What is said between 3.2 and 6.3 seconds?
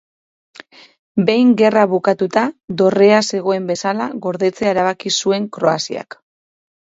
zegoen bezala gordetzea erabaki zuen Kroaziak.